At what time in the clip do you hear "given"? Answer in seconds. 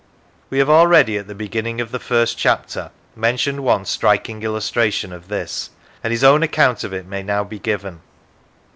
7.59-8.01